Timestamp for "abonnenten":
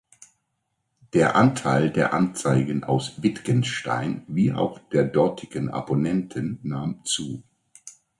5.69-6.57